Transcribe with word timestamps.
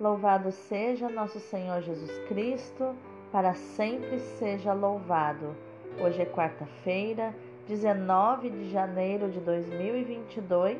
Louvado 0.00 0.52
seja 0.52 1.08
nosso 1.08 1.40
Senhor 1.40 1.82
Jesus 1.82 2.16
Cristo, 2.28 2.94
para 3.32 3.54
sempre 3.54 4.20
seja 4.20 4.72
louvado. 4.72 5.56
Hoje 6.00 6.22
é 6.22 6.24
quarta-feira, 6.24 7.34
19 7.66 8.48
de 8.48 8.70
janeiro 8.70 9.28
de 9.28 9.40
2022, 9.40 10.78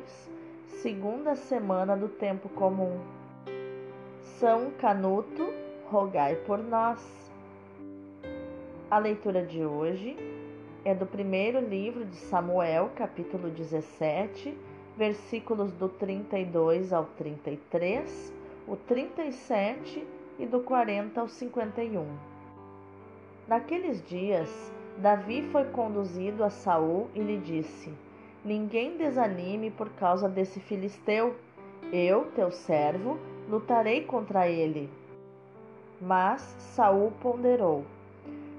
segunda 0.81 1.35
semana 1.35 1.97
do 1.97 2.07
tempo 2.07 2.47
comum. 2.47 2.97
São 4.39 4.71
Canuto, 4.79 5.49
rogai 5.91 6.37
por 6.37 6.59
nós. 6.59 7.29
A 8.89 8.99
leitura 8.99 9.45
de 9.45 9.65
hoje 9.65 10.15
é 10.85 10.95
do 10.95 11.05
primeiro 11.05 11.59
livro 11.59 12.05
de 12.05 12.15
Samuel, 12.15 12.89
capítulo 12.95 13.49
17, 13.49 14.57
versículos 14.95 15.73
do 15.73 15.89
32 15.89 16.93
ao 16.93 17.03
33 17.17 18.38
o 18.69 18.75
37 18.75 20.05
e 20.37 20.45
do 20.45 20.59
40 20.59 21.19
ao 21.19 21.27
51. 21.27 22.05
Naqueles 23.47 23.99
dias, 24.07 24.71
Davi 24.95 25.41
foi 25.51 25.65
conduzido 25.65 26.43
a 26.43 26.51
Saul 26.51 27.09
e 27.15 27.19
lhe 27.19 27.39
disse: 27.39 27.91
Ninguém 28.45 28.95
desanime 28.95 29.71
por 29.71 29.89
causa 29.89 30.29
desse 30.29 30.59
filisteu. 30.59 31.35
Eu, 31.91 32.25
teu 32.35 32.51
servo, 32.51 33.17
lutarei 33.49 34.03
contra 34.03 34.47
ele. 34.47 34.87
Mas 35.99 36.41
Saul 36.59 37.11
ponderou: 37.19 37.83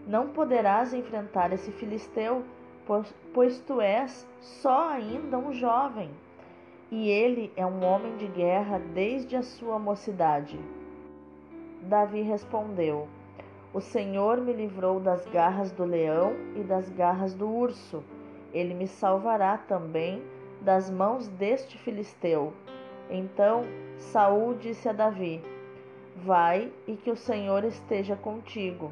Não 0.09 0.31
poderás 0.31 0.93
enfrentar 0.93 1.53
esse 1.53 1.71
filisteu, 1.71 2.43
pois 3.33 3.61
tu 3.61 3.81
és 3.81 4.27
só 4.41 4.89
ainda 4.89 5.39
um 5.39 5.53
jovem 5.53 6.11
e 6.91 7.09
ele 7.09 7.53
é 7.57 7.65
um 7.65 7.85
homem 7.85 8.17
de 8.17 8.27
guerra 8.27 8.81
desde 8.93 9.37
a 9.37 9.43
sua 9.43 9.79
mocidade. 9.79 10.59
Davi 11.83 12.23
respondeu: 12.23 13.07
O 13.73 13.81
Senhor 13.81 14.41
me 14.41 14.53
livrou 14.53 14.99
das 14.99 15.25
garras 15.27 15.71
do 15.71 15.85
leão 15.85 16.35
e 16.57 16.63
das 16.63 16.91
garras 16.91 17.33
do 17.33 17.49
urso. 17.49 18.03
Ele 18.53 18.75
me 18.75 18.89
salvará 18.89 19.57
também 19.57 20.23
das 20.61 20.91
mãos 20.91 21.29
deste 21.29 21.79
filisteu. 21.79 22.53
Então 23.09 23.63
Saul 23.97 24.55
disse 24.55 24.89
a 24.89 24.93
Davi: 24.93 25.41
Vai 26.17 26.73
e 26.89 26.97
que 26.97 27.11
o 27.11 27.17
Senhor 27.17 27.65
esteja 27.65 28.17
contigo. 28.17 28.91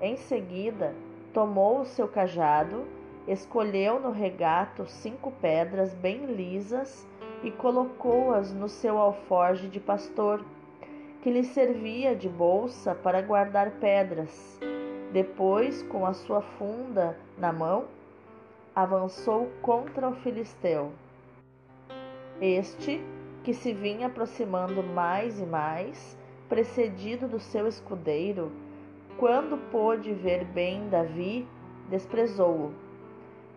Em 0.00 0.16
seguida, 0.16 0.94
tomou 1.32 1.80
o 1.80 1.84
seu 1.84 2.08
cajado 2.08 2.84
Escolheu 3.26 4.00
no 4.00 4.10
regato 4.10 4.84
cinco 4.86 5.30
pedras 5.30 5.94
bem 5.94 6.26
lisas 6.26 7.06
e 7.44 7.52
colocou-as 7.52 8.52
no 8.52 8.68
seu 8.68 8.98
alforge 8.98 9.68
de 9.68 9.78
pastor, 9.78 10.44
que 11.22 11.30
lhe 11.30 11.44
servia 11.44 12.16
de 12.16 12.28
bolsa 12.28 12.96
para 12.96 13.22
guardar 13.22 13.70
pedras. 13.78 14.58
Depois, 15.12 15.84
com 15.84 16.04
a 16.04 16.12
sua 16.14 16.40
funda 16.40 17.16
na 17.38 17.52
mão, 17.52 17.84
avançou 18.74 19.48
contra 19.60 20.08
o 20.08 20.16
filisteu. 20.16 20.90
Este, 22.40 23.00
que 23.44 23.54
se 23.54 23.72
vinha 23.72 24.08
aproximando 24.08 24.82
mais 24.82 25.38
e 25.38 25.44
mais, 25.44 26.18
precedido 26.48 27.28
do 27.28 27.38
seu 27.38 27.68
escudeiro, 27.68 28.50
quando 29.16 29.56
pôde 29.70 30.12
ver 30.12 30.44
bem 30.44 30.88
Davi, 30.88 31.46
desprezou-o 31.88 32.91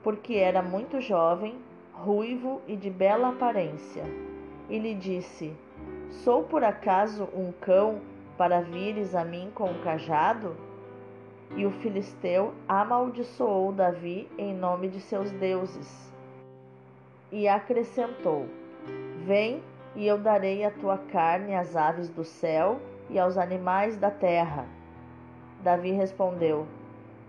porque 0.05 0.35
era 0.35 0.61
muito 0.61 1.01
jovem, 1.01 1.55
ruivo 1.91 2.61
e 2.67 2.75
de 2.75 2.91
bela 2.91 3.29
aparência. 3.29 4.03
E 4.69 4.77
lhe 4.77 4.93
disse: 4.93 5.51
Sou 6.11 6.43
por 6.43 6.63
acaso 6.63 7.27
um 7.33 7.51
cão 7.51 7.99
para 8.37 8.61
vires 8.61 9.15
a 9.15 9.25
mim 9.25 9.51
com 9.55 9.65
um 9.65 9.81
cajado? 9.81 10.55
E 11.55 11.65
o 11.65 11.71
filisteu 11.71 12.53
amaldiçoou 12.67 13.71
Davi 13.71 14.29
em 14.37 14.53
nome 14.53 14.89
de 14.89 15.01
seus 15.01 15.31
deuses. 15.31 16.13
E 17.31 17.47
acrescentou: 17.47 18.45
Vem, 19.25 19.63
e 19.95 20.05
eu 20.05 20.19
darei 20.19 20.63
a 20.63 20.69
tua 20.69 20.99
carne 20.99 21.55
às 21.55 21.75
aves 21.75 22.09
do 22.09 22.23
céu 22.23 22.79
e 23.09 23.17
aos 23.17 23.39
animais 23.39 23.97
da 23.97 24.11
terra. 24.11 24.67
Davi 25.63 25.93
respondeu: 25.93 26.67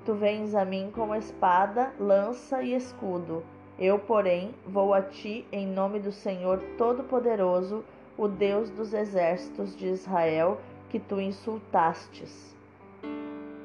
Tu 0.06 0.14
vens 0.14 0.54
a 0.54 0.64
mim 0.64 0.92
com 0.94 1.12
espada, 1.16 1.92
lança 1.98 2.62
e 2.62 2.72
escudo. 2.76 3.42
Eu, 3.76 3.98
porém, 3.98 4.54
vou 4.64 4.94
a 4.94 5.02
ti 5.02 5.44
em 5.50 5.66
nome 5.66 5.98
do 5.98 6.12
Senhor 6.12 6.62
Todo-Poderoso, 6.78 7.84
o 8.16 8.28
Deus 8.28 8.70
dos 8.70 8.94
exércitos 8.94 9.76
de 9.76 9.88
Israel, 9.88 10.60
que 10.90 11.00
tu 11.00 11.20
insultastes. 11.20 12.54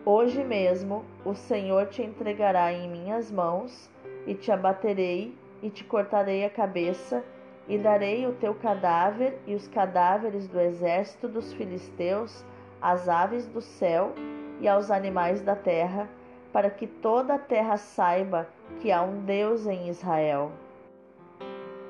Hoje 0.03 0.43
mesmo 0.43 1.05
o 1.23 1.35
Senhor 1.35 1.85
te 1.89 2.01
entregará 2.01 2.73
em 2.73 2.89
minhas 2.89 3.31
mãos, 3.31 3.87
e 4.25 4.33
te 4.33 4.51
abaterei, 4.51 5.37
e 5.61 5.69
te 5.69 5.83
cortarei 5.83 6.43
a 6.43 6.49
cabeça, 6.49 7.23
e 7.69 7.77
darei 7.77 8.25
o 8.25 8.33
teu 8.33 8.55
cadáver 8.55 9.37
e 9.45 9.53
os 9.53 9.67
cadáveres 9.67 10.47
do 10.47 10.59
exército 10.59 11.27
dos 11.27 11.53
filisteus 11.53 12.43
às 12.81 13.07
aves 13.07 13.45
do 13.45 13.61
céu 13.61 14.15
e 14.59 14.67
aos 14.67 14.89
animais 14.89 15.43
da 15.43 15.55
terra 15.55 16.09
para 16.51 16.69
que 16.69 16.85
toda 16.85 17.35
a 17.35 17.39
terra 17.39 17.77
saiba 17.77 18.47
que 18.79 18.91
há 18.91 19.01
um 19.01 19.21
Deus 19.23 19.67
em 19.67 19.89
Israel. 19.89 20.51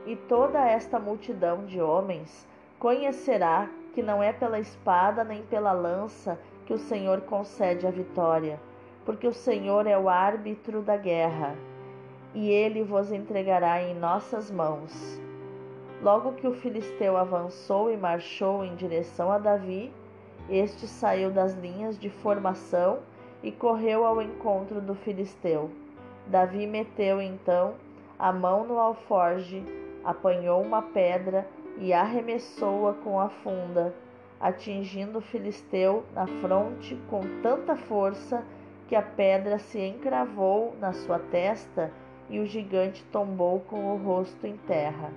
E 0.06 0.16
toda 0.16 0.60
esta 0.66 1.00
multidão 1.00 1.66
de 1.66 1.82
homens 1.82 2.48
conhecerá 2.80 3.70
que 3.94 4.02
não 4.02 4.24
é 4.24 4.32
pela 4.32 4.60
espada 4.60 5.24
nem 5.24 5.44
pela 5.44 5.72
lança 5.72 6.40
que 6.66 6.74
o 6.74 6.80
Senhor 6.80 7.22
concede 7.22 7.86
a 7.86 7.92
vitória, 7.92 8.60
porque 9.06 9.28
o 9.28 9.34
Senhor 9.34 9.86
é 9.88 9.98
o 9.98 10.10
árbitro 10.10 10.82
da 10.82 10.96
guerra, 10.96 11.56
e 12.34 12.50
ele 12.50 12.84
vos 12.84 13.12
entregará 13.12 13.82
em 13.82 13.94
nossas 13.94 14.50
mãos. 14.50 15.22
Logo 16.02 16.34
que 16.34 16.48
o 16.48 16.54
filisteu 16.54 17.18
avançou 17.18 17.92
e 17.92 17.98
marchou 17.98 18.64
em 18.64 18.76
direção 18.76 19.32
a 19.32 19.38
Davi, 19.38 19.94
este 20.50 20.88
saiu 20.88 21.30
das 21.30 21.54
linhas 21.54 22.00
de 22.00 22.10
formação 22.10 23.00
e 23.44 23.52
correu 23.52 24.06
ao 24.06 24.22
encontro 24.22 24.80
do 24.80 24.96
filisteu. 24.96 25.70
Davi 26.28 26.68
meteu 26.68 27.22
então 27.22 27.76
a 28.18 28.32
mão 28.32 28.66
no 28.66 28.78
alforge, 28.78 29.64
apanhou 30.04 30.62
uma 30.62 30.82
pedra 30.82 31.48
e 31.78 31.92
arremessou-a 31.92 32.94
com 32.94 33.20
a 33.20 33.30
funda, 33.30 33.94
atingindo 34.40 35.20
o 35.20 35.22
filisteu 35.22 36.04
na 36.14 36.28
fronte 36.28 36.98
com 37.10 37.22
tanta 37.42 37.76
força 37.76 38.44
que 38.88 38.96
a 38.96 39.02
pedra 39.02 39.58
se 39.58 39.80
encravou 39.80 40.76
na 40.80 40.94
sua 40.94 41.18
testa 41.18 41.92
e 42.30 42.40
o 42.40 42.46
gigante 42.46 43.04
tombou 43.12 43.60
com 43.62 43.94
o 43.94 43.98
rosto 43.98 44.46
em 44.46 44.58
terra. 44.58 45.12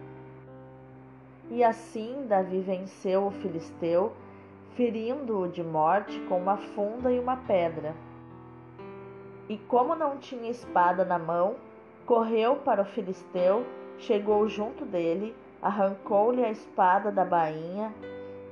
E 1.51 1.63
assim 1.63 2.27
Davi 2.27 2.61
venceu 2.61 3.27
o 3.27 3.31
filisteu, 3.31 4.13
ferindo-o 4.75 5.47
de 5.47 5.63
morte 5.63 6.19
com 6.21 6.39
uma 6.39 6.57
funda 6.57 7.13
e 7.13 7.19
uma 7.19 7.37
pedra. 7.37 7.95
E 9.49 9.59
como 9.59 9.95
não 9.95 10.17
tinha 10.17 10.51
espada 10.51 11.05
na 11.05 11.19
mão, 11.19 11.57
correu 12.07 12.57
para 12.57 12.83
o 12.83 12.87
filisteu, 12.87 13.65
chegou 13.99 14.49
junto 14.49 14.85
dele, 14.85 15.35
arrancou-lhe 15.61 16.45
a 16.45 16.51
espada 16.51 17.11
da 17.11 17.25
bainha 17.25 17.93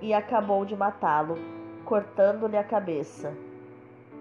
e 0.01 0.13
acabou 0.13 0.65
de 0.65 0.77
matá-lo, 0.77 1.37
cortando-lhe 1.85 2.57
a 2.57 2.65
cabeça. 2.65 3.35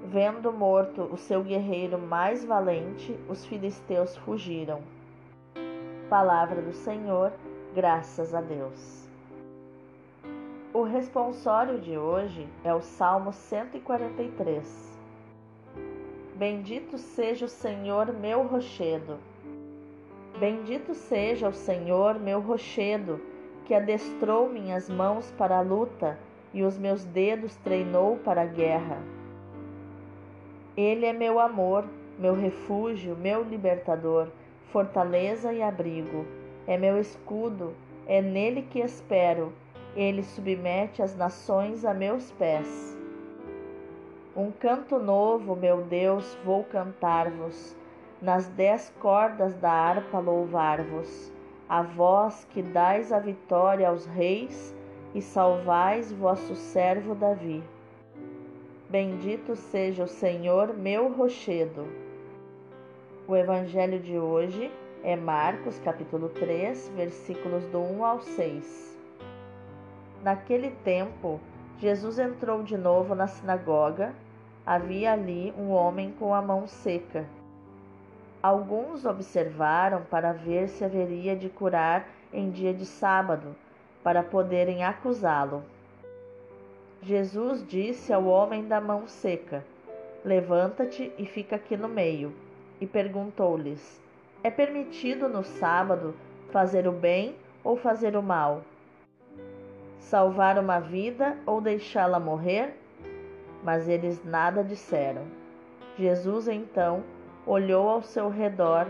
Vendo 0.05 0.51
morto 0.51 1.03
o 1.03 1.17
seu 1.17 1.43
guerreiro 1.43 1.99
mais 1.99 2.43
valente, 2.43 3.17
os 3.29 3.45
filisteus 3.45 4.15
fugiram. 4.17 4.81
Palavra 6.09 6.61
do 6.61 6.73
Senhor, 6.73 7.31
graças 7.75 8.33
a 8.33 8.41
Deus. 8.41 9.07
O 10.73 10.83
responsório 10.83 11.79
de 11.79 11.97
hoje 11.97 12.47
é 12.63 12.73
o 12.73 12.81
Salmo 12.81 13.31
143. 13.31 14.90
Bendito 16.41 16.97
seja 16.97 17.45
o 17.45 17.47
Senhor, 17.47 18.11
meu 18.11 18.41
rochedo. 18.41 19.19
Bendito 20.39 20.95
seja 20.95 21.47
o 21.47 21.53
Senhor, 21.53 22.19
meu 22.19 22.39
rochedo, 22.39 23.21
que 23.63 23.75
adestrou 23.75 24.49
minhas 24.49 24.89
mãos 24.89 25.31
para 25.37 25.59
a 25.59 25.61
luta 25.61 26.17
e 26.51 26.63
os 26.63 26.79
meus 26.79 27.05
dedos 27.05 27.55
treinou 27.57 28.17
para 28.17 28.41
a 28.41 28.45
guerra. 28.47 28.97
Ele 30.75 31.05
é 31.05 31.13
meu 31.13 31.39
amor, 31.39 31.85
meu 32.17 32.33
refúgio, 32.33 33.15
meu 33.15 33.43
libertador, 33.43 34.27
fortaleza 34.71 35.53
e 35.53 35.61
abrigo. 35.61 36.25
É 36.65 36.75
meu 36.75 36.99
escudo, 36.99 37.75
é 38.07 38.19
nele 38.19 38.63
que 38.63 38.79
espero. 38.79 39.53
Ele 39.95 40.23
submete 40.23 41.03
as 41.03 41.15
nações 41.15 41.85
a 41.85 41.93
meus 41.93 42.31
pés. 42.31 42.99
Um 44.33 44.49
canto 44.49 44.97
novo, 44.97 45.57
meu 45.57 45.81
Deus, 45.81 46.37
vou 46.45 46.63
cantar-vos, 46.63 47.75
nas 48.21 48.47
dez 48.47 48.89
cordas 49.01 49.53
da 49.55 49.69
harpa 49.69 50.19
louvar-vos, 50.19 51.29
a 51.67 51.81
vós 51.81 52.45
que 52.45 52.61
dais 52.61 53.11
a 53.11 53.19
vitória 53.19 53.89
aos 53.89 54.05
reis 54.05 54.73
e 55.13 55.21
salvais 55.21 56.13
vosso 56.13 56.55
servo 56.55 57.13
Davi. 57.13 57.61
Bendito 58.89 59.53
seja 59.57 60.05
o 60.05 60.07
Senhor, 60.07 60.77
meu 60.77 61.11
rochedo. 61.11 61.85
O 63.27 63.35
evangelho 63.35 63.99
de 63.99 64.17
hoje 64.17 64.71
é 65.03 65.17
Marcos, 65.17 65.77
capítulo 65.79 66.29
3, 66.29 66.89
versículos 66.95 67.65
do 67.65 67.79
1 67.79 68.05
ao 68.05 68.21
6. 68.21 68.97
Naquele 70.23 70.71
tempo, 70.85 71.37
Jesus 71.81 72.19
entrou 72.19 72.61
de 72.61 72.77
novo 72.77 73.15
na 73.15 73.25
sinagoga. 73.25 74.13
Havia 74.63 75.13
ali 75.13 75.51
um 75.57 75.71
homem 75.71 76.11
com 76.11 76.31
a 76.31 76.39
mão 76.39 76.67
seca. 76.67 77.25
Alguns 78.41 79.03
observaram 79.03 80.03
para 80.03 80.31
ver 80.31 80.69
se 80.69 80.85
haveria 80.85 81.35
de 81.35 81.49
curar 81.49 82.07
em 82.31 82.51
dia 82.51 82.71
de 82.71 82.85
sábado 82.85 83.55
para 84.03 84.21
poderem 84.21 84.83
acusá-lo. 84.83 85.63
Jesus 87.01 87.65
disse 87.67 88.13
ao 88.13 88.25
homem 88.25 88.67
da 88.67 88.79
mão 88.79 89.07
seca: 89.07 89.65
Levanta-te 90.23 91.11
e 91.17 91.25
fica 91.25 91.55
aqui 91.55 91.75
no 91.75 91.89
meio. 91.89 92.31
E 92.79 92.85
perguntou-lhes: 92.85 93.99
É 94.43 94.51
permitido 94.51 95.27
no 95.27 95.43
sábado 95.43 96.13
fazer 96.51 96.87
o 96.87 96.91
bem 96.91 97.35
ou 97.63 97.75
fazer 97.75 98.15
o 98.15 98.21
mal? 98.21 98.61
Salvar 100.01 100.57
uma 100.57 100.79
vida 100.79 101.37
ou 101.45 101.61
deixá-la 101.61 102.19
morrer? 102.19 102.75
Mas 103.63 103.87
eles 103.87 104.21
nada 104.25 104.63
disseram. 104.63 105.21
Jesus 105.97 106.47
então 106.47 107.03
olhou 107.45 107.87
ao 107.87 108.01
seu 108.01 108.27
redor, 108.27 108.87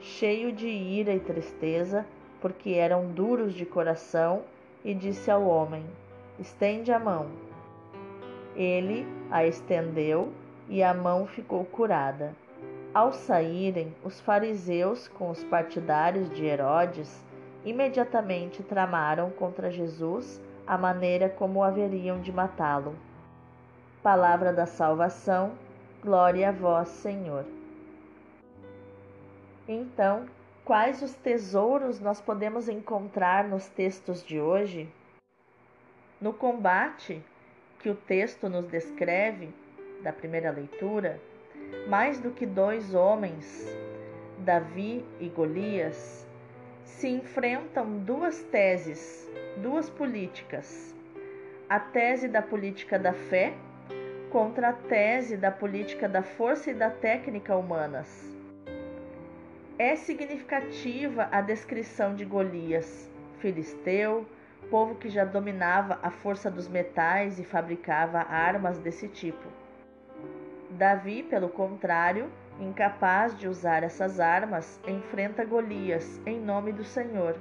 cheio 0.00 0.50
de 0.50 0.66
ira 0.66 1.12
e 1.12 1.20
tristeza, 1.20 2.04
porque 2.40 2.70
eram 2.70 3.06
duros 3.06 3.52
de 3.54 3.64
coração 3.64 4.42
e 4.84 4.94
disse 4.94 5.30
ao 5.30 5.44
homem: 5.46 5.84
Estende 6.40 6.90
a 6.90 6.98
mão. 6.98 7.26
Ele 8.56 9.06
a 9.30 9.46
estendeu 9.46 10.32
e 10.68 10.82
a 10.82 10.94
mão 10.94 11.26
ficou 11.26 11.64
curada. 11.66 12.34
Ao 12.92 13.12
saírem, 13.12 13.94
os 14.02 14.18
fariseus, 14.18 15.08
com 15.08 15.30
os 15.30 15.44
partidários 15.44 16.30
de 16.30 16.46
Herodes, 16.46 17.22
imediatamente 17.64 18.62
tramaram 18.62 19.30
contra 19.30 19.70
Jesus 19.70 20.40
a 20.66 20.78
maneira 20.78 21.28
como 21.28 21.62
haveriam 21.62 22.20
de 22.20 22.32
matá-lo. 22.32 22.96
Palavra 24.02 24.52
da 24.52 24.66
salvação, 24.66 25.52
glória 26.02 26.48
a 26.48 26.52
vós, 26.52 26.88
Senhor. 26.88 27.44
Então, 29.66 30.26
Quais 30.64 31.02
os 31.02 31.12
tesouros 31.12 32.00
nós 32.00 32.22
podemos 32.22 32.70
encontrar 32.70 33.46
nos 33.46 33.68
textos 33.68 34.24
de 34.24 34.40
hoje? 34.40 34.88
No 36.18 36.32
combate 36.32 37.22
que 37.80 37.90
o 37.90 37.94
texto 37.94 38.48
nos 38.48 38.66
descreve, 38.68 39.52
da 40.02 40.10
primeira 40.10 40.50
leitura, 40.50 41.20
mais 41.86 42.18
do 42.18 42.30
que 42.30 42.46
dois 42.46 42.94
homens, 42.94 43.68
Davi 44.38 45.04
e 45.20 45.28
Golias, 45.28 46.23
se 46.98 47.08
enfrentam 47.08 47.98
duas 47.98 48.42
teses, 48.44 49.28
duas 49.56 49.90
políticas. 49.90 50.94
A 51.68 51.80
tese 51.80 52.28
da 52.28 52.40
política 52.40 52.98
da 52.98 53.12
fé 53.12 53.52
contra 54.30 54.68
a 54.68 54.72
tese 54.72 55.36
da 55.36 55.50
política 55.50 56.08
da 56.08 56.22
força 56.22 56.70
e 56.70 56.74
da 56.74 56.90
técnica 56.90 57.56
humanas 57.56 58.32
é 59.76 59.96
significativa 59.96 61.28
a 61.32 61.40
descrição 61.40 62.14
de 62.14 62.24
Golias, 62.24 63.10
filisteu, 63.40 64.24
povo 64.70 64.94
que 64.94 65.08
já 65.08 65.24
dominava 65.24 65.98
a 66.00 66.10
força 66.10 66.48
dos 66.48 66.68
metais 66.68 67.40
e 67.40 67.44
fabricava 67.44 68.18
armas 68.20 68.78
desse 68.78 69.08
tipo. 69.08 69.48
Davi, 70.70 71.24
pelo 71.24 71.48
contrário, 71.48 72.30
incapaz 72.60 73.36
de 73.36 73.48
usar 73.48 73.82
essas 73.82 74.20
armas, 74.20 74.80
enfrenta 74.86 75.44
Golias 75.44 76.20
em 76.26 76.40
nome 76.40 76.72
do 76.72 76.84
Senhor. 76.84 77.36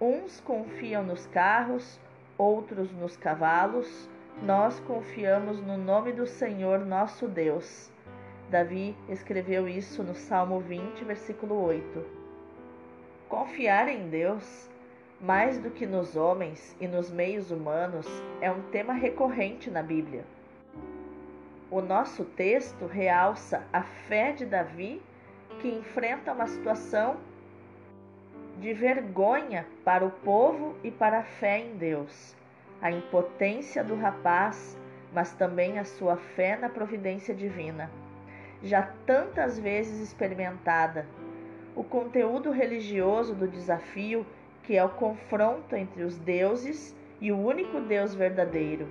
Uns 0.00 0.40
confiam 0.40 1.02
nos 1.02 1.26
carros, 1.26 2.00
outros 2.36 2.92
nos 2.92 3.16
cavalos, 3.16 4.08
nós 4.42 4.78
confiamos 4.80 5.60
no 5.60 5.78
nome 5.78 6.12
do 6.12 6.26
Senhor 6.26 6.84
nosso 6.84 7.26
Deus. 7.26 7.90
Davi 8.50 8.94
escreveu 9.08 9.66
isso 9.66 10.02
no 10.02 10.14
Salmo 10.14 10.60
20, 10.60 11.04
versículo 11.04 11.60
8. 11.64 12.04
Confiar 13.28 13.88
em 13.88 14.08
Deus, 14.08 14.68
mais 15.20 15.58
do 15.58 15.70
que 15.70 15.86
nos 15.86 16.14
homens 16.14 16.76
e 16.80 16.86
nos 16.86 17.10
meios 17.10 17.50
humanos, 17.50 18.06
é 18.40 18.50
um 18.50 18.62
tema 18.70 18.92
recorrente 18.92 19.70
na 19.70 19.82
Bíblia. 19.82 20.24
O 21.70 21.80
nosso 21.80 22.24
texto 22.24 22.86
realça 22.86 23.66
a 23.72 23.82
fé 23.82 24.32
de 24.32 24.46
Davi, 24.46 25.02
que 25.60 25.68
enfrenta 25.68 26.32
uma 26.32 26.46
situação 26.46 27.16
de 28.60 28.72
vergonha 28.72 29.66
para 29.84 30.04
o 30.04 30.10
povo 30.10 30.76
e 30.82 30.90
para 30.90 31.18
a 31.18 31.24
fé 31.24 31.58
em 31.58 31.76
Deus, 31.76 32.34
a 32.80 32.90
impotência 32.90 33.84
do 33.84 33.94
rapaz, 33.94 34.78
mas 35.12 35.32
também 35.34 35.78
a 35.78 35.84
sua 35.84 36.16
fé 36.16 36.56
na 36.56 36.68
providência 36.68 37.34
divina 37.34 37.90
já 38.62 38.82
tantas 39.04 39.58
vezes 39.58 40.00
experimentada. 40.00 41.06
O 41.74 41.84
conteúdo 41.84 42.50
religioso 42.50 43.34
do 43.34 43.46
desafio, 43.46 44.26
que 44.62 44.76
é 44.76 44.84
o 44.84 44.88
confronto 44.88 45.76
entre 45.76 46.02
os 46.02 46.16
deuses 46.18 46.96
e 47.20 47.30
o 47.30 47.38
único 47.38 47.80
Deus 47.80 48.14
verdadeiro. 48.14 48.88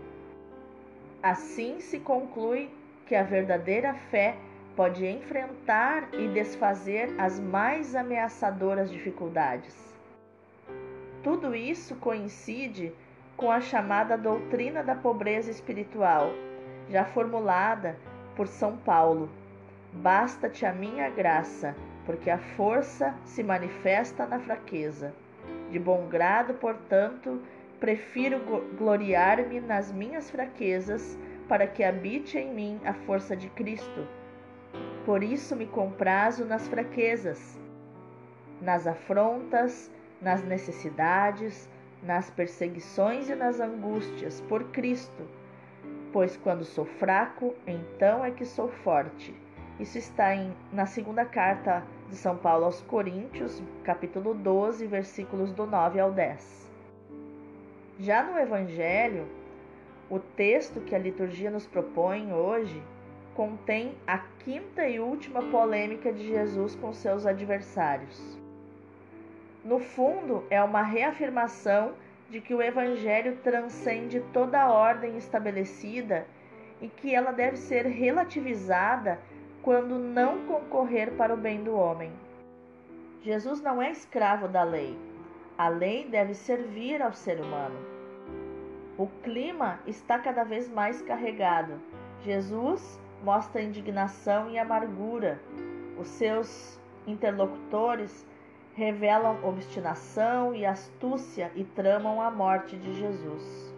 Assim 1.26 1.80
se 1.80 2.00
conclui 2.00 2.70
que 3.08 3.16
a 3.16 3.24
verdadeira 3.24 3.96
fé 4.12 4.36
pode 4.76 5.08
enfrentar 5.08 6.08
e 6.14 6.28
desfazer 6.28 7.10
as 7.18 7.40
mais 7.40 7.96
ameaçadoras 7.96 8.92
dificuldades. 8.92 9.76
Tudo 11.24 11.56
isso 11.56 11.96
coincide 11.96 12.94
com 13.36 13.50
a 13.50 13.60
chamada 13.60 14.16
doutrina 14.16 14.84
da 14.84 14.94
pobreza 14.94 15.50
espiritual, 15.50 16.30
já 16.90 17.04
formulada 17.06 17.98
por 18.36 18.48
São 18.48 18.78
Paulo 18.78 19.28
Basta-te 19.96 20.66
a 20.66 20.74
minha 20.74 21.10
graça, 21.10 21.74
porque 22.06 22.30
a 22.30 22.38
força 22.38 23.16
se 23.24 23.42
manifesta 23.42 24.26
na 24.26 24.40
fraqueza. 24.40 25.14
De 25.72 25.80
bom 25.80 26.08
grado, 26.08 26.54
portanto, 26.56 27.42
prefiro 27.86 28.42
gloriar-me 28.80 29.60
nas 29.62 29.92
minhas 29.92 30.32
fraquezas, 30.32 31.16
para 31.48 31.68
que 31.68 31.84
habite 31.84 32.36
em 32.36 32.52
mim 32.52 32.82
a 32.84 32.96
força 32.96 33.38
de 33.38 33.48
Cristo. 33.50 34.08
Por 35.06 35.22
isso 35.22 35.56
me 35.56 35.68
comprazo 35.68 36.46
nas 36.46 36.68
fraquezas, 36.68 37.60
nas 38.60 38.88
afrontas, 38.88 39.92
nas 40.20 40.44
necessidades, 40.44 41.70
nas 42.02 42.32
perseguições 42.32 43.30
e 43.30 43.36
nas 43.36 43.60
angústias, 43.60 44.42
por 44.50 44.64
Cristo. 44.72 45.24
Pois 46.12 46.36
quando 46.38 46.66
sou 46.66 46.86
fraco, 46.86 47.54
então 47.68 48.26
é 48.26 48.32
que 48.32 48.46
sou 48.46 48.68
forte. 48.68 49.32
Isso 49.80 50.00
está 50.00 50.34
em, 50.34 50.52
na 50.74 50.88
segunda 50.88 51.24
carta 51.24 51.84
de 52.10 52.16
São 52.16 52.36
Paulo 52.36 52.66
aos 52.66 52.82
Coríntios, 52.82 53.62
capítulo 53.84 54.34
12, 54.34 54.88
versículos 54.88 55.52
do 55.52 55.68
9 55.68 56.00
ao 56.00 56.12
10. 56.12 56.65
Já 58.00 58.24
no 58.24 58.38
Evangelho, 58.38 59.26
o 60.10 60.20
texto 60.20 60.82
que 60.82 60.94
a 60.94 61.00
liturgia 61.00 61.50
nos 61.50 61.66
propõe 61.66 62.34
hoje 62.34 62.84
contém 63.34 63.96
a 64.06 64.18
quinta 64.18 64.88
e 64.88 65.00
última 65.00 65.42
polêmica 65.44 66.12
de 66.12 66.28
Jesus 66.28 66.76
com 66.76 66.92
seus 66.92 67.26
adversários. 67.26 68.38
No 69.64 69.80
fundo, 69.80 70.44
é 70.50 70.62
uma 70.62 70.82
reafirmação 70.82 71.94
de 72.30 72.42
que 72.42 72.54
o 72.54 72.62
Evangelho 72.62 73.38
transcende 73.38 74.20
toda 74.34 74.62
a 74.62 74.72
ordem 74.72 75.18
estabelecida 75.18 76.28
e 76.82 76.90
que 76.90 77.16
ela 77.16 77.32
deve 77.32 77.56
ser 77.56 77.86
relativizada 77.86 79.20
quando 79.62 79.98
não 79.98 80.46
concorrer 80.46 81.12
para 81.14 81.34
o 81.34 81.38
bem 81.38 81.64
do 81.64 81.76
homem. 81.76 82.12
Jesus 83.22 83.62
não 83.62 83.82
é 83.82 83.90
escravo 83.90 84.48
da 84.48 84.64
lei. 84.64 85.15
A 85.58 85.68
lei 85.68 86.08
deve 86.08 86.34
servir 86.34 87.02
ao 87.02 87.14
ser 87.14 87.40
humano. 87.40 87.78
O 88.98 89.08
clima 89.24 89.80
está 89.88 90.20
cada 90.20 90.44
vez 90.44 90.70
mais 90.70 91.02
carregado. 91.02 91.80
Jesus 92.24 93.00
mostra 93.24 93.62
indignação 93.62 94.50
e 94.50 94.58
amargura. 94.58 95.40
Os 95.98 96.08
seus 96.08 96.80
interlocutores 97.08 98.26
revelam 98.74 99.38
obstinação 99.44 100.54
e 100.54 100.66
astúcia 100.66 101.52
e 101.56 101.64
tramam 101.64 102.22
a 102.22 102.30
morte 102.30 102.76
de 102.76 102.94
Jesus. 102.94 103.74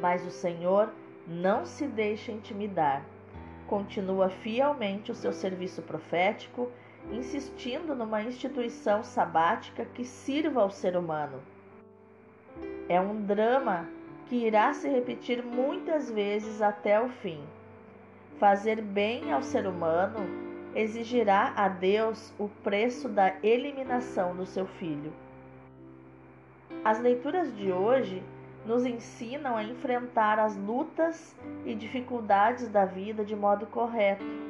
Mas 0.00 0.26
o 0.26 0.30
Senhor 0.30 0.90
não 1.26 1.64
se 1.64 1.86
deixa 1.86 2.32
intimidar 2.32 3.04
continua 3.68 4.30
fielmente 4.30 5.12
o 5.12 5.14
seu 5.14 5.32
serviço 5.32 5.82
profético, 5.82 6.72
insistindo 7.12 7.94
numa 7.94 8.22
instituição 8.22 9.02
sabática 9.02 9.84
que 9.84 10.04
sirva 10.04 10.62
ao 10.62 10.70
ser 10.70 10.96
humano. 10.96 11.40
É 12.88 13.00
um 13.00 13.22
drama 13.22 13.88
que 14.26 14.36
irá 14.36 14.72
se 14.72 14.88
repetir 14.88 15.44
muitas 15.44 16.10
vezes 16.10 16.60
até 16.60 17.00
o 17.00 17.08
fim. 17.08 17.42
Fazer 18.38 18.80
bem 18.80 19.32
ao 19.32 19.42
ser 19.42 19.66
humano 19.66 20.18
exigirá 20.74 21.52
a 21.56 21.68
Deus 21.68 22.32
o 22.38 22.48
preço 22.62 23.08
da 23.08 23.34
eliminação 23.42 24.36
do 24.36 24.46
seu 24.46 24.66
filho. 24.66 25.12
As 26.84 27.00
leituras 27.00 27.54
de 27.56 27.72
hoje 27.72 28.22
nos 28.64 28.84
ensinam 28.84 29.56
a 29.56 29.64
enfrentar 29.64 30.38
as 30.38 30.56
lutas 30.56 31.34
e 31.64 31.74
dificuldades 31.74 32.68
da 32.68 32.84
vida 32.84 33.24
de 33.24 33.34
modo 33.34 33.66
correto. 33.66 34.47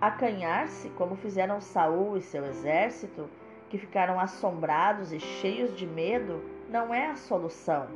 Acanhar-se, 0.00 0.88
como 0.90 1.14
fizeram 1.16 1.60
Saul 1.60 2.16
e 2.16 2.22
seu 2.22 2.46
exército, 2.46 3.28
que 3.68 3.76
ficaram 3.76 4.18
assombrados 4.18 5.12
e 5.12 5.20
cheios 5.20 5.76
de 5.76 5.86
medo, 5.86 6.42
não 6.70 6.94
é 6.94 7.06
a 7.06 7.16
solução. 7.16 7.86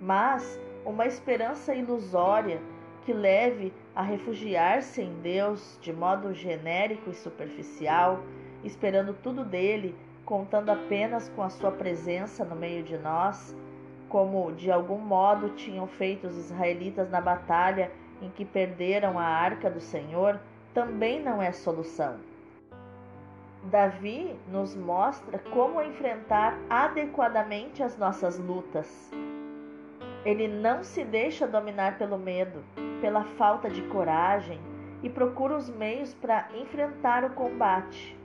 Mas 0.00 0.58
uma 0.84 1.06
esperança 1.06 1.74
ilusória 1.74 2.60
que 3.04 3.12
leve 3.12 3.72
a 3.94 4.02
refugiar-se 4.02 5.02
em 5.02 5.12
Deus 5.20 5.78
de 5.80 5.92
modo 5.92 6.32
genérico 6.32 7.10
e 7.10 7.14
superficial, 7.14 8.22
esperando 8.62 9.12
tudo 9.12 9.44
dele 9.44 9.94
contando 10.24 10.70
apenas 10.70 11.28
com 11.30 11.42
a 11.42 11.50
sua 11.50 11.70
presença 11.70 12.44
no 12.44 12.56
meio 12.56 12.82
de 12.82 12.96
nós, 12.96 13.54
como 14.08 14.52
de 14.52 14.70
algum 14.70 14.98
modo 14.98 15.50
tinham 15.50 15.86
feito 15.86 16.26
os 16.26 16.36
israelitas 16.36 17.10
na 17.10 17.20
batalha 17.20 17.90
em 18.20 18.30
que 18.30 18.44
perderam 18.44 19.18
a 19.18 19.24
arca 19.24 19.70
do 19.70 19.80
Senhor, 19.80 20.40
também 20.72 21.22
não 21.22 21.40
é 21.40 21.52
solução. 21.52 22.16
Davi 23.64 24.36
nos 24.48 24.76
mostra 24.76 25.38
como 25.38 25.80
enfrentar 25.82 26.58
adequadamente 26.68 27.82
as 27.82 27.96
nossas 27.96 28.38
lutas. 28.38 29.10
Ele 30.24 30.48
não 30.48 30.82
se 30.82 31.04
deixa 31.04 31.46
dominar 31.46 31.96
pelo 31.98 32.18
medo, 32.18 32.62
pela 33.00 33.24
falta 33.24 33.70
de 33.70 33.82
coragem 33.82 34.60
e 35.02 35.08
procura 35.08 35.56
os 35.56 35.68
meios 35.68 36.14
para 36.14 36.48
enfrentar 36.54 37.24
o 37.24 37.30
combate 37.30 38.16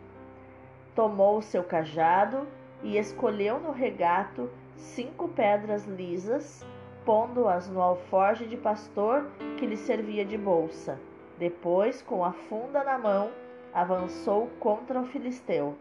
tomou 1.00 1.38
o 1.38 1.42
seu 1.42 1.64
cajado 1.64 2.46
e 2.84 2.98
escolheu 2.98 3.58
no 3.58 3.72
regato 3.72 4.50
cinco 4.76 5.30
pedras 5.30 5.86
lisas, 5.86 6.66
pondo-as 7.10 7.68
no 7.68 7.82
alforje 7.82 8.46
de 8.46 8.56
pastor 8.56 9.26
que 9.58 9.66
lhe 9.66 9.78
servia 9.78 10.24
de 10.24 10.38
bolsa. 10.38 11.00
Depois, 11.40 12.04
com 12.04 12.24
a 12.24 12.32
funda 12.32 12.84
na 12.84 13.00
mão, 13.00 13.32
avançou 13.74 14.48
contra 14.60 15.02
o 15.02 15.08
filisteu. 15.08 15.76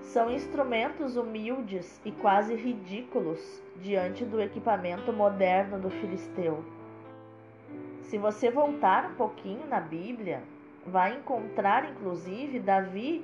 São 0.00 0.30
instrumentos 0.30 1.18
humildes 1.18 2.00
e 2.06 2.10
quase 2.10 2.54
ridículos 2.54 3.62
diante 3.76 4.24
do 4.24 4.40
equipamento 4.40 5.12
moderno 5.12 5.78
do 5.78 5.90
filisteu. 5.90 6.64
Se 8.00 8.16
você 8.16 8.50
voltar 8.50 9.10
um 9.10 9.14
pouquinho 9.14 9.66
na 9.66 9.78
Bíblia, 9.78 10.42
vai 10.86 11.18
encontrar 11.18 11.84
inclusive 11.90 12.60
Davi 12.60 13.22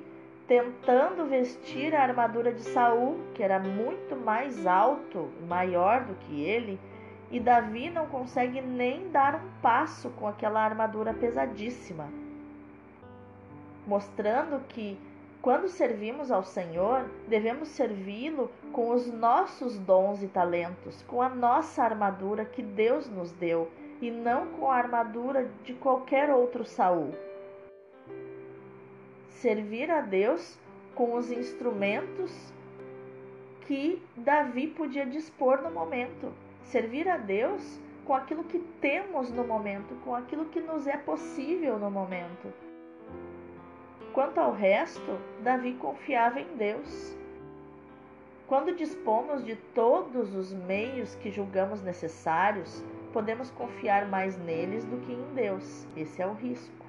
tentando 0.53 1.25
vestir 1.25 1.95
a 1.95 2.03
armadura 2.03 2.53
de 2.53 2.61
Saul, 2.61 3.17
que 3.33 3.41
era 3.41 3.57
muito 3.57 4.15
mais 4.15 4.67
alto, 4.67 5.31
maior 5.47 6.03
do 6.03 6.13
que 6.13 6.43
ele, 6.43 6.79
e 7.31 7.39
Davi 7.39 7.89
não 7.89 8.05
consegue 8.05 8.61
nem 8.61 9.09
dar 9.09 9.33
um 9.33 9.61
passo 9.63 10.11
com 10.11 10.27
aquela 10.27 10.63
armadura 10.63 11.11
pesadíssima, 11.11 12.07
mostrando 13.87 14.63
que 14.69 14.95
quando 15.41 15.67
servimos 15.67 16.31
ao 16.31 16.43
Senhor, 16.43 17.09
devemos 17.27 17.69
servi-lo 17.69 18.51
com 18.71 18.91
os 18.91 19.11
nossos 19.11 19.79
dons 19.79 20.21
e 20.21 20.27
talentos, 20.27 21.01
com 21.07 21.19
a 21.19 21.29
nossa 21.29 21.81
armadura 21.81 22.45
que 22.45 22.61
Deus 22.61 23.09
nos 23.09 23.31
deu, 23.31 23.71
e 23.99 24.11
não 24.11 24.45
com 24.49 24.69
a 24.69 24.75
armadura 24.75 25.49
de 25.63 25.73
qualquer 25.73 26.29
outro 26.29 26.63
Saul 26.63 27.11
servir 29.43 29.91
a 29.91 29.99
Deus 29.99 30.57
com 30.95 31.15
os 31.15 31.29
instrumentos 31.29 32.31
que 33.67 34.01
Davi 34.15 34.67
podia 34.67 35.05
dispor 35.05 35.61
no 35.61 35.69
momento. 35.69 36.31
Servir 36.63 37.09
a 37.09 37.17
Deus 37.17 37.77
com 38.05 38.13
aquilo 38.13 38.45
que 38.45 38.59
temos 38.79 39.29
no 39.31 39.43
momento, 39.45 39.95
com 40.05 40.15
aquilo 40.15 40.45
que 40.45 40.61
nos 40.61 40.87
é 40.87 40.95
possível 40.95 41.77
no 41.77 41.91
momento. 41.91 42.53
Quanto 44.13 44.37
ao 44.37 44.53
resto, 44.53 45.19
Davi 45.41 45.73
confiava 45.73 46.39
em 46.39 46.55
Deus. 46.55 47.13
Quando 48.47 48.73
dispomos 48.73 49.43
de 49.43 49.57
todos 49.75 50.33
os 50.33 50.53
meios 50.53 51.15
que 51.15 51.29
julgamos 51.29 51.81
necessários, 51.81 52.81
podemos 53.11 53.51
confiar 53.51 54.07
mais 54.07 54.37
neles 54.37 54.85
do 54.85 54.97
que 55.05 55.11
em 55.11 55.33
Deus. 55.35 55.85
Esse 55.97 56.21
é 56.21 56.27
o 56.27 56.33
risco. 56.33 56.82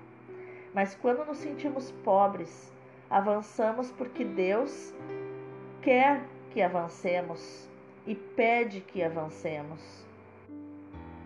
Mas 0.75 0.97
quando 0.97 1.25
nos 1.25 1.39
sentimos 1.39 1.93
pobres, 2.05 2.73
avançamos 3.09 3.93
porque 3.93 4.25
Deus 4.25 4.93
quer 5.81 6.21
que 6.51 6.61
avancemos 6.61 7.69
e 8.05 8.15
pede 8.15 8.81
que 8.81 9.03
avancemos. 9.03 10.05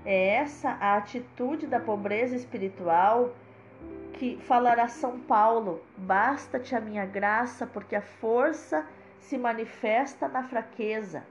É 0.04 0.36
essa 0.36 0.70
a 0.72 0.96
atitude 0.96 1.66
da 1.66 1.80
pobreza 1.80 2.36
espiritual 2.36 3.34
que 4.12 4.36
falará 4.42 4.86
São 4.86 5.18
Paulo: 5.18 5.82
basta-te 5.96 6.74
a 6.74 6.80
minha 6.80 7.06
graça, 7.06 7.66
porque 7.66 7.96
a 7.96 8.02
força 8.02 8.86
se 9.18 9.38
manifesta 9.38 10.28
na 10.28 10.42
fraqueza. 10.42 11.24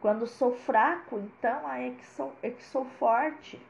Quando 0.00 0.26
sou 0.26 0.52
fraco, 0.52 1.18
então 1.18 1.70
é 1.72 1.90
que 1.90 2.04
sou, 2.04 2.32
é 2.42 2.50
que 2.50 2.64
sou 2.64 2.84
forte. 2.84 3.60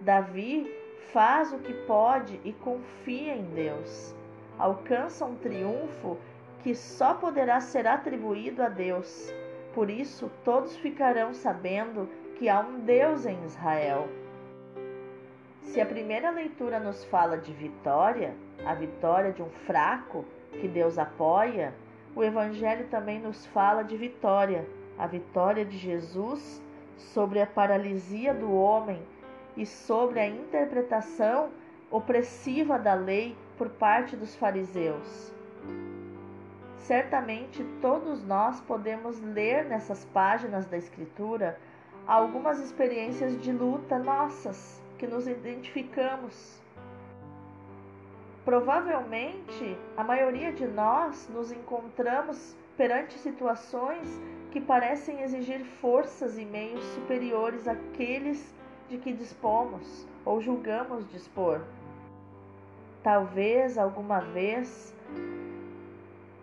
Davi 0.00 0.70
faz 1.12 1.52
o 1.52 1.58
que 1.58 1.72
pode 1.72 2.40
e 2.44 2.52
confia 2.52 3.34
em 3.34 3.44
Deus. 3.54 4.14
Alcança 4.58 5.24
um 5.24 5.36
triunfo 5.36 6.18
que 6.62 6.74
só 6.74 7.14
poderá 7.14 7.60
ser 7.60 7.86
atribuído 7.86 8.62
a 8.62 8.68
Deus. 8.68 9.32
Por 9.74 9.88
isso, 9.88 10.30
todos 10.44 10.76
ficarão 10.76 11.32
sabendo 11.32 12.08
que 12.36 12.48
há 12.48 12.60
um 12.60 12.80
Deus 12.80 13.26
em 13.26 13.42
Israel. 13.44 14.08
Se 15.62 15.80
a 15.80 15.86
primeira 15.86 16.30
leitura 16.30 16.80
nos 16.80 17.04
fala 17.04 17.36
de 17.36 17.52
vitória, 17.52 18.34
a 18.64 18.74
vitória 18.74 19.32
de 19.32 19.42
um 19.42 19.50
fraco 19.50 20.24
que 20.52 20.66
Deus 20.66 20.98
apoia, 20.98 21.74
o 22.16 22.24
Evangelho 22.24 22.88
também 22.88 23.20
nos 23.20 23.46
fala 23.46 23.82
de 23.82 23.96
vitória, 23.96 24.66
a 24.98 25.06
vitória 25.06 25.64
de 25.64 25.76
Jesus 25.76 26.62
sobre 26.96 27.40
a 27.40 27.46
paralisia 27.46 28.34
do 28.34 28.52
homem 28.52 29.00
e 29.58 29.66
sobre 29.66 30.20
a 30.20 30.26
interpretação 30.28 31.50
opressiva 31.90 32.78
da 32.78 32.94
lei 32.94 33.36
por 33.58 33.68
parte 33.68 34.16
dos 34.16 34.36
fariseus. 34.36 35.32
Certamente 36.76 37.64
todos 37.82 38.24
nós 38.24 38.60
podemos 38.60 39.20
ler 39.20 39.64
nessas 39.64 40.04
páginas 40.06 40.64
da 40.66 40.78
Escritura 40.78 41.58
algumas 42.06 42.60
experiências 42.60 43.38
de 43.42 43.52
luta 43.52 43.98
nossas 43.98 44.80
que 44.96 45.06
nos 45.06 45.26
identificamos. 45.26 46.62
Provavelmente 48.44 49.76
a 49.96 50.04
maioria 50.04 50.52
de 50.52 50.66
nós 50.66 51.28
nos 51.34 51.50
encontramos 51.50 52.56
perante 52.76 53.18
situações 53.18 54.08
que 54.52 54.60
parecem 54.60 55.20
exigir 55.20 55.64
forças 55.80 56.38
e 56.38 56.44
meios 56.44 56.84
superiores 56.94 57.66
àqueles 57.66 58.54
de 58.88 58.98
que 58.98 59.12
dispomos 59.12 60.06
ou 60.24 60.40
julgamos 60.40 61.08
dispor. 61.10 61.62
Talvez 63.02 63.78
alguma 63.78 64.20
vez 64.20 64.94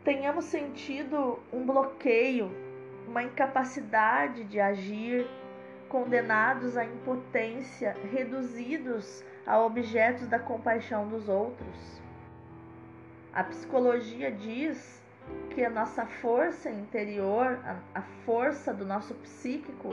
tenhamos 0.03 0.45
sentido 0.45 1.39
um 1.51 1.65
bloqueio, 1.65 2.51
uma 3.07 3.23
incapacidade 3.23 4.43
de 4.43 4.59
agir, 4.59 5.27
condenados 5.89 6.77
à 6.77 6.85
impotência, 6.85 7.95
reduzidos 8.11 9.23
a 9.45 9.59
objetos 9.59 10.27
da 10.27 10.39
compaixão 10.39 11.07
dos 11.07 11.29
outros. 11.29 12.01
A 13.33 13.43
psicologia 13.43 14.31
diz 14.31 15.03
que 15.49 15.63
a 15.63 15.69
nossa 15.69 16.05
força 16.05 16.69
interior, 16.69 17.59
a, 17.93 18.01
força 18.25 18.73
do 18.73 18.85
nosso 18.85 19.13
psíquico, 19.15 19.89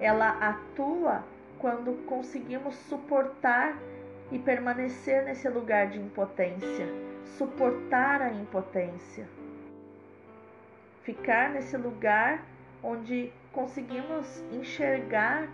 ela 0.00 0.30
atua 0.30 1.24
quando 1.58 2.04
conseguimos 2.06 2.74
suportar 2.88 3.76
e 4.30 4.38
permanecer 4.38 5.24
nesse 5.24 5.48
lugar 5.48 5.88
de 5.88 5.98
impotência, 5.98 6.86
suportar 7.24 8.20
a 8.20 8.30
impotência, 8.30 9.28
ficar 11.02 11.50
nesse 11.50 11.76
lugar 11.76 12.44
onde 12.82 13.32
conseguimos 13.52 14.42
enxergar 14.52 15.48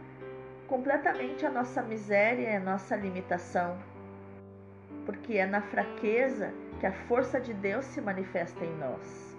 completamente 0.67 1.45
a 1.45 1.51
nossa 1.51 1.83
miséria 1.83 2.51
e 2.51 2.57
a 2.57 2.61
nossa 2.61 2.97
limitação, 2.97 3.79
porque 5.05 5.37
é 5.37 5.47
na 5.47 5.61
fraqueza 5.61 6.53
que 6.81 6.87
a 6.87 6.93
força 6.93 7.41
de 7.41 7.53
Deus 7.53 7.85
se 7.85 8.01
manifesta 8.01 8.65
em 8.65 8.75
nós. 8.79 9.37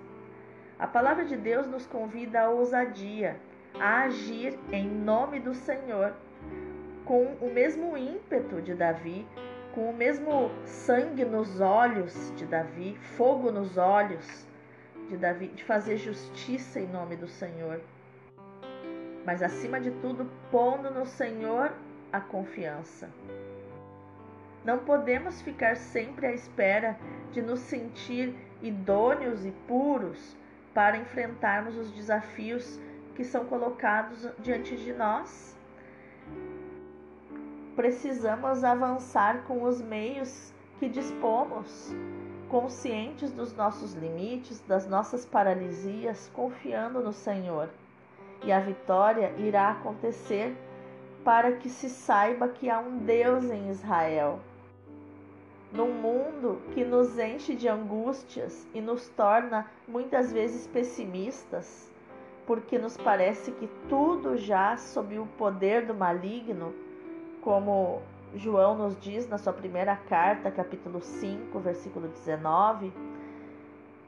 A 0.77 0.87
palavra 0.87 1.25
de 1.25 1.35
Deus 1.35 1.67
nos 1.67 1.85
convida 1.85 2.41
à 2.41 2.49
ousadia, 2.49 3.39
a 3.79 4.03
agir 4.03 4.59
em 4.71 4.87
nome 4.87 5.39
do 5.39 5.53
Senhor, 5.53 6.13
com 7.05 7.25
o 7.41 7.51
mesmo 7.53 7.97
ímpeto 7.97 8.61
de 8.61 8.73
Davi, 8.73 9.27
com 9.73 9.89
o 9.89 9.93
mesmo 9.93 10.51
sangue 10.65 11.25
nos 11.25 11.59
olhos 11.59 12.31
de 12.35 12.45
Davi, 12.45 12.95
fogo 13.17 13.51
nos 13.51 13.77
olhos 13.77 14.47
de 15.09 15.17
Davi, 15.17 15.47
de 15.47 15.63
fazer 15.63 15.97
justiça 15.97 16.79
em 16.79 16.87
nome 16.87 17.15
do 17.15 17.27
Senhor. 17.27 17.81
Mas 19.25 19.41
acima 19.41 19.79
de 19.79 19.91
tudo, 19.91 20.29
pondo 20.51 20.91
no 20.91 21.05
Senhor 21.05 21.73
a 22.11 22.19
confiança. 22.19 23.09
Não 24.63 24.79
podemos 24.79 25.41
ficar 25.41 25.75
sempre 25.75 26.27
à 26.27 26.31
espera 26.31 26.97
de 27.31 27.41
nos 27.41 27.59
sentir 27.59 28.33
idôneos 28.61 29.45
e 29.45 29.51
puros 29.67 30.37
para 30.73 30.97
enfrentarmos 30.97 31.77
os 31.77 31.91
desafios 31.91 32.79
que 33.15 33.23
são 33.23 33.45
colocados 33.45 34.27
diante 34.39 34.75
de 34.77 34.93
nós. 34.93 35.52
Precisamos 37.75 38.63
avançar 38.63 39.45
com 39.45 39.63
os 39.63 39.81
meios 39.81 40.53
que 40.79 40.87
dispomos, 40.87 41.91
conscientes 42.47 43.31
dos 43.31 43.55
nossos 43.55 43.95
limites, 43.95 44.61
das 44.67 44.87
nossas 44.87 45.25
paralisias, 45.25 46.29
confiando 46.35 47.01
no 47.01 47.11
Senhor. 47.11 47.69
E 48.43 48.51
a 48.51 48.59
vitória 48.59 49.33
irá 49.39 49.71
acontecer 49.71 50.55
para 51.23 51.53
que 51.53 51.67
se 51.67 51.89
saiba 51.89 52.47
que 52.47 52.69
há 52.69 52.79
um 52.79 52.99
Deus 52.99 53.45
em 53.45 53.71
Israel. 53.71 54.39
Num 55.71 55.91
mundo 55.91 56.61
que 56.75 56.85
nos 56.85 57.17
enche 57.17 57.55
de 57.55 57.67
angústias 57.67 58.67
e 58.71 58.81
nos 58.81 59.09
torna 59.09 59.65
muitas 59.87 60.31
vezes 60.31 60.67
pessimistas, 60.67 61.89
porque 62.45 62.77
nos 62.77 62.95
parece 62.97 63.51
que 63.51 63.67
tudo 63.89 64.37
já 64.37 64.77
sob 64.77 65.17
o 65.17 65.25
poder 65.25 65.87
do 65.87 65.95
maligno, 65.95 66.82
como 67.43 68.01
João 68.35 68.75
nos 68.75 68.97
diz 68.99 69.27
na 69.27 69.37
sua 69.37 69.51
primeira 69.51 69.95
carta, 69.95 70.49
capítulo 70.49 71.01
5, 71.01 71.59
versículo 71.59 72.07
19. 72.07 72.91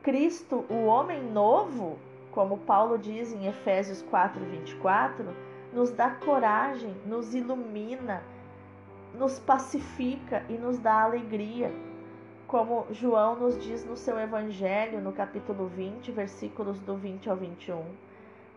Cristo, 0.01 0.65
o 0.69 0.85
homem 0.85 1.21
novo, 1.21 1.97
como 2.31 2.57
Paulo 2.59 2.97
diz 2.97 3.33
em 3.33 3.45
Efésios 3.47 4.01
4, 4.03 4.43
24, 4.45 5.25
nos 5.73 5.91
dá 5.91 6.11
coragem, 6.11 6.95
nos 7.05 7.35
ilumina, 7.35 8.23
nos 9.13 9.37
pacifica 9.37 10.43
e 10.47 10.53
nos 10.53 10.77
dá 10.79 11.01
alegria. 11.01 11.71
Como 12.47 12.87
João 12.91 13.35
nos 13.35 13.61
diz 13.61 13.83
no 13.83 13.97
seu 13.97 14.17
Evangelho, 14.17 15.01
no 15.01 15.11
capítulo 15.11 15.67
20, 15.67 16.09
versículos 16.11 16.79
do 16.79 16.95
20 16.95 17.29
ao 17.29 17.35
21 17.35 17.83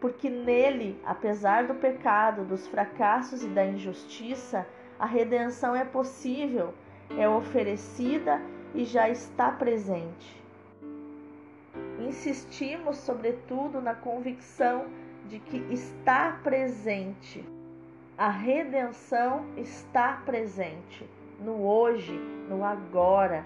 porque 0.00 0.30
nele, 0.30 1.00
apesar 1.04 1.66
do 1.66 1.74
pecado, 1.74 2.44
dos 2.44 2.66
fracassos 2.68 3.42
e 3.42 3.48
da 3.48 3.64
injustiça, 3.64 4.66
a 4.98 5.06
redenção 5.06 5.74
é 5.74 5.84
possível, 5.84 6.72
é 7.16 7.28
oferecida 7.28 8.40
e 8.74 8.84
já 8.84 9.08
está 9.08 9.50
presente. 9.50 10.42
Insistimos, 12.00 12.98
sobretudo, 12.98 13.80
na 13.80 13.94
convicção 13.94 14.86
de 15.26 15.38
que 15.40 15.58
está 15.72 16.38
presente. 16.42 17.44
A 18.16 18.30
redenção 18.30 19.44
está 19.56 20.22
presente 20.24 21.08
no 21.40 21.64
hoje, 21.64 22.12
no 22.48 22.64
agora, 22.64 23.44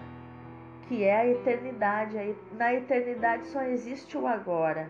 que 0.87 1.03
é 1.03 1.15
a 1.15 1.27
eternidade. 1.27 2.35
Na 2.57 2.73
eternidade 2.73 3.47
só 3.47 3.61
existe 3.63 4.17
o 4.17 4.25
agora 4.25 4.89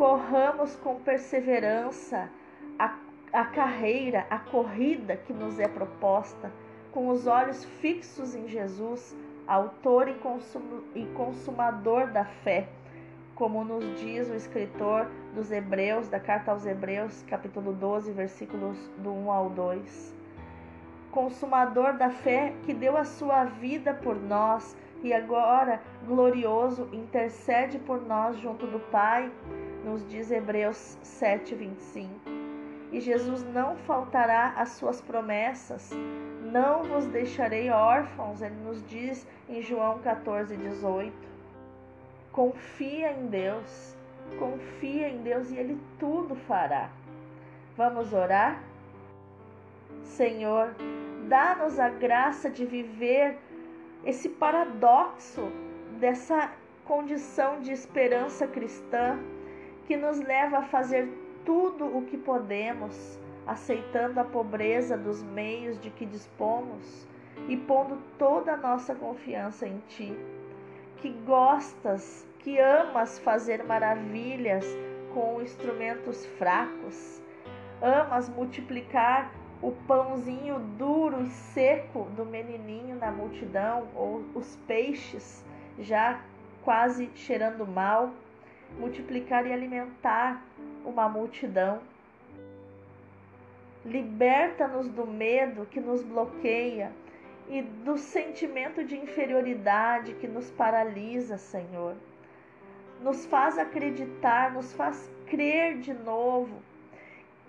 corramos 0.00 0.76
com 0.76 0.94
perseverança 0.94 2.30
a, 2.78 2.96
a 3.34 3.44
carreira, 3.44 4.26
a 4.30 4.38
corrida 4.38 5.14
que 5.14 5.30
nos 5.30 5.60
é 5.60 5.68
proposta, 5.68 6.50
com 6.90 7.10
os 7.10 7.26
olhos 7.26 7.66
fixos 7.82 8.34
em 8.34 8.48
Jesus, 8.48 9.14
autor 9.46 10.08
e, 10.08 10.14
consum, 10.14 10.80
e 10.94 11.04
consumador 11.08 12.06
da 12.06 12.24
fé, 12.24 12.66
como 13.34 13.62
nos 13.62 14.00
diz 14.00 14.30
o 14.30 14.34
escritor 14.34 15.06
dos 15.34 15.52
Hebreus, 15.52 16.08
da 16.08 16.18
carta 16.18 16.50
aos 16.50 16.64
Hebreus, 16.64 17.22
capítulo 17.28 17.74
12, 17.74 18.10
versículos 18.12 18.78
do 18.96 19.12
1 19.12 19.30
ao 19.30 19.50
2. 19.50 20.16
Consumador 21.10 21.98
da 21.98 22.08
fé 22.08 22.54
que 22.64 22.72
deu 22.72 22.96
a 22.96 23.04
sua 23.04 23.44
vida 23.44 23.92
por 23.92 24.16
nós 24.16 24.74
e 25.02 25.12
agora, 25.12 25.78
glorioso, 26.06 26.88
intercede 26.90 27.78
por 27.78 28.00
nós 28.00 28.38
junto 28.38 28.66
do 28.66 28.80
Pai 28.90 29.30
nos 29.84 30.06
diz 30.08 30.30
Hebreus 30.30 30.98
7:25. 31.02 32.08
E 32.92 33.00
Jesus 33.00 33.42
não 33.44 33.76
faltará 33.76 34.54
às 34.56 34.70
suas 34.70 35.00
promessas, 35.00 35.90
não 36.52 36.82
vos 36.82 37.06
deixarei 37.06 37.70
órfãos, 37.70 38.42
ele 38.42 38.56
nos 38.64 38.84
diz 38.86 39.26
em 39.48 39.62
João 39.62 40.00
14:18. 40.00 41.12
Confia 42.32 43.12
em 43.12 43.26
Deus, 43.26 43.96
confia 44.38 45.08
em 45.08 45.22
Deus 45.22 45.50
e 45.50 45.56
ele 45.56 45.78
tudo 45.98 46.34
fará. 46.34 46.90
Vamos 47.76 48.12
orar? 48.12 48.62
Senhor, 50.02 50.74
dá-nos 51.28 51.78
a 51.78 51.88
graça 51.88 52.50
de 52.50 52.64
viver 52.66 53.38
esse 54.04 54.28
paradoxo 54.28 55.50
dessa 56.00 56.50
condição 56.84 57.60
de 57.60 57.72
esperança 57.72 58.46
cristã 58.46 59.18
que 59.90 59.96
nos 59.96 60.20
leva 60.20 60.58
a 60.58 60.62
fazer 60.62 61.08
tudo 61.44 61.84
o 61.84 62.02
que 62.02 62.16
podemos, 62.16 63.18
aceitando 63.44 64.20
a 64.20 64.24
pobreza 64.24 64.96
dos 64.96 65.20
meios 65.20 65.80
de 65.80 65.90
que 65.90 66.06
dispomos 66.06 67.08
e 67.48 67.56
pondo 67.56 67.98
toda 68.16 68.52
a 68.52 68.56
nossa 68.56 68.94
confiança 68.94 69.66
em 69.66 69.82
Ti, 69.88 70.16
que 70.98 71.10
gostas, 71.26 72.24
que 72.38 72.56
amas 72.60 73.18
fazer 73.18 73.64
maravilhas 73.64 74.64
com 75.12 75.42
instrumentos 75.42 76.24
fracos, 76.38 77.20
amas 77.82 78.28
multiplicar 78.28 79.32
o 79.60 79.72
pãozinho 79.88 80.60
duro 80.78 81.20
e 81.20 81.30
seco 81.30 82.04
do 82.14 82.24
menininho 82.24 82.94
na 82.94 83.10
multidão, 83.10 83.88
ou 83.96 84.24
os 84.36 84.54
peixes 84.68 85.44
já 85.80 86.20
quase 86.62 87.10
cheirando 87.16 87.66
mal 87.66 88.12
multiplicar 88.78 89.46
e 89.46 89.52
alimentar 89.52 90.42
uma 90.84 91.08
multidão. 91.08 91.80
Liberta-nos 93.84 94.88
do 94.88 95.06
medo 95.06 95.66
que 95.66 95.80
nos 95.80 96.02
bloqueia 96.02 96.92
e 97.48 97.62
do 97.62 97.96
sentimento 97.96 98.84
de 98.84 98.96
inferioridade 98.96 100.14
que 100.14 100.28
nos 100.28 100.50
paralisa, 100.50 101.38
Senhor. 101.38 101.96
Nos 103.02 103.24
faz 103.26 103.58
acreditar, 103.58 104.52
nos 104.52 104.72
faz 104.72 105.10
crer 105.26 105.78
de 105.78 105.94
novo 105.94 106.62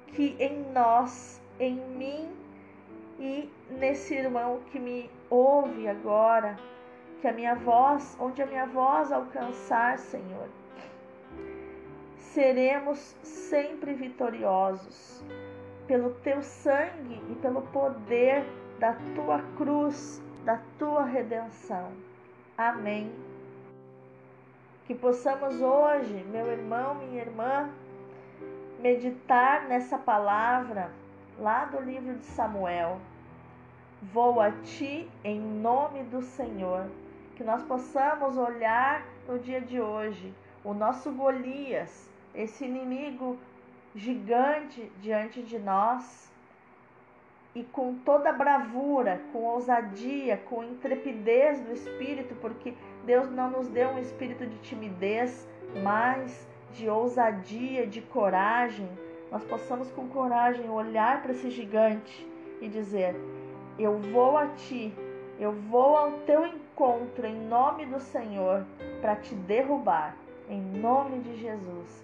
que 0.08 0.36
em 0.40 0.72
nós, 0.72 1.42
em 1.60 1.76
mim 1.76 2.30
e 3.20 3.50
nesse 3.70 4.14
irmão 4.14 4.62
que 4.72 4.80
me 4.80 5.10
ouve 5.30 5.88
agora, 5.88 6.58
que 7.22 7.28
a 7.28 7.34
minha 7.34 7.56
voz, 7.56 8.18
onde 8.20 8.42
a 8.42 8.46
minha 8.46 8.66
voz 8.66 9.12
alcançar, 9.12 9.98
Senhor, 10.00 10.50
seremos 12.34 12.98
sempre 13.24 13.94
vitoriosos 13.94 15.24
pelo 15.86 16.12
teu 16.16 16.42
sangue 16.42 17.22
e 17.30 17.36
pelo 17.36 17.62
poder 17.64 18.46
da 18.80 18.94
tua 19.16 19.42
cruz, 19.58 20.22
da 20.46 20.62
tua 20.80 21.04
redenção. 21.04 21.92
Amém. 22.58 23.12
Que 24.86 24.96
possamos 24.96 25.62
hoje, 25.62 26.26
meu 26.32 26.48
irmão, 26.48 26.96
minha 26.96 27.22
irmã, 27.22 27.70
meditar 28.80 29.68
nessa 29.68 29.98
palavra 29.98 30.90
lá 31.38 31.66
do 31.66 31.82
livro 31.82 32.16
de 32.16 32.26
Samuel. 32.26 33.00
Vou 34.02 34.40
a 34.40 34.52
ti 34.52 35.10
em 35.24 35.40
nome 35.40 36.04
do 36.04 36.22
Senhor. 36.22 36.88
Que 37.36 37.44
nós 37.44 37.62
possamos 37.64 38.38
olhar 38.38 39.06
no 39.28 39.38
dia 39.38 39.60
de 39.60 39.82
hoje 39.82 40.34
o 40.64 40.74
nosso 40.74 41.12
Golias 41.12 42.10
esse 42.34 42.66
inimigo 42.66 43.38
gigante 43.94 44.92
diante 45.02 45.42
de 45.42 45.60
nós 45.60 46.32
e 47.54 47.64
com 47.64 47.96
toda 47.96 48.32
bravura, 48.32 49.22
com 49.34 49.40
ousadia, 49.40 50.38
com 50.38 50.64
intrepidez 50.64 51.60
do 51.60 51.74
espírito, 51.74 52.34
porque 52.36 52.74
Deus 53.06 53.30
não 53.30 53.50
nos 53.52 53.68
deu 53.68 53.90
um 53.90 54.00
espírito 54.00 54.46
de 54.46 54.58
timidez, 54.60 55.48
mas 55.84 56.48
de 56.74 56.90
ousadia, 56.90 57.86
de 57.86 58.02
coragem. 58.02 58.88
Nós 59.30 59.44
possamos 59.44 59.92
com 59.92 60.08
coragem 60.08 60.70
olhar 60.70 61.22
para 61.22 61.34
esse 61.34 61.50
gigante 61.50 62.26
e 62.62 62.70
dizer: 62.70 63.16
Eu 63.78 63.98
vou 63.98 64.38
a 64.38 64.48
ti, 64.48 64.94
eu 65.38 65.52
vou 65.52 65.98
ao 65.98 66.12
teu 66.20 66.46
encontro 66.46 67.28
em 67.28 67.36
nome 67.36 67.86
do 67.86 68.00
Senhor 68.00 68.66
para 69.02 69.18
te 69.18 69.36
derrubar. 69.36 70.16
Em 70.50 70.62
nome 70.62 71.20
de 71.20 71.38
Jesus, 71.38 72.04